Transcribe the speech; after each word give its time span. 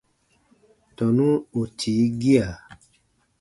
Tɔnu 0.95 1.27
ù 1.59 1.61
tii 1.77 2.03
gia. 2.21 2.47